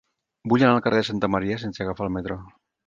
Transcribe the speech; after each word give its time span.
Vull 0.53 0.63
anar 0.65 0.71
al 0.77 0.81
carrer 0.87 1.03
de 1.03 1.07
Santa 1.11 1.31
Maria 1.37 1.61
sense 1.67 1.87
agafar 1.87 2.09
el 2.11 2.19
metro. 2.19 2.43